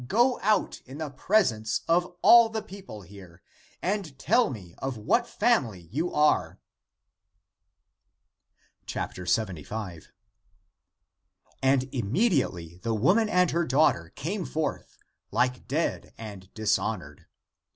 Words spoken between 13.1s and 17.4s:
and her daugh ter came forth, like dead and dishonored.